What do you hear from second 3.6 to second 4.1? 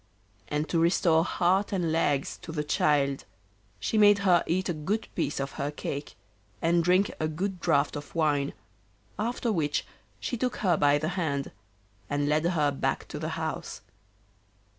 she